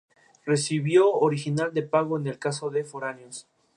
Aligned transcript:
Recibo 0.49 1.19
original 1.27 1.75
de 1.75 1.83
pago 1.83 2.17
en 2.17 2.25
el 2.25 2.39
caso 2.39 2.71
de 2.71 2.83
foráneos. 2.83 3.47